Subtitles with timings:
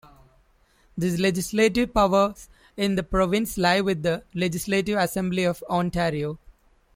[0.97, 6.39] The legislative powers in the province lie with the Legislative Assembly of Ontario.